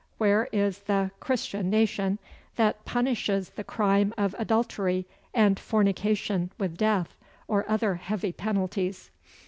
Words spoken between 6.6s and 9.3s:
death, or other heavy penalties?